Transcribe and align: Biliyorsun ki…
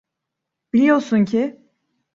Biliyorsun 0.73 1.25
ki… 1.25 1.61